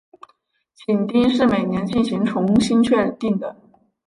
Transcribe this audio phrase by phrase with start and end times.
[0.73, 3.55] 紧盯是每年进行重新确定的。